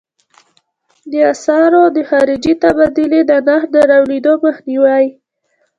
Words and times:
د 1.11 1.13
اسعارو 1.33 1.83
د 1.95 1.97
خارجې 2.09 2.53
تبادلې 2.63 3.21
د 3.29 3.31
نرخ 3.47 3.63
د 3.73 3.75
رالوېدو 3.89 4.33
مخنیوی. 4.45 5.05